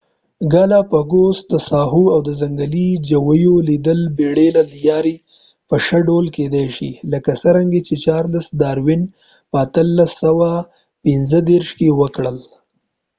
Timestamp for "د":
0.39-0.41, 1.51-1.53, 4.07-4.13